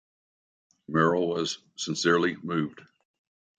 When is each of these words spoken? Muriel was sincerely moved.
Muriel 0.87 1.27
was 1.27 1.59
sincerely 1.75 2.35
moved. 2.41 2.81